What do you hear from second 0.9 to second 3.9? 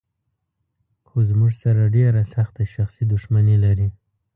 خو زموږ سره ډېره سخته شخصي دښمني لري.